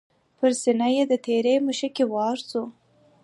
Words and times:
پر 0.37 0.51
سینه 0.61 0.87
یې 0.95 1.03
د 1.07 1.13
تیرې 1.25 1.55
مشوکي 1.65 2.05
وار 2.13 2.37
سو 2.49 2.61